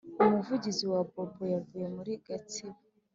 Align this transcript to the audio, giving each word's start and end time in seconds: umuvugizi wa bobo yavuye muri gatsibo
umuvugizi 0.23 0.83
wa 0.91 1.01
bobo 1.09 1.43
yavuye 1.53 1.85
muri 1.95 2.11
gatsibo 2.25 2.79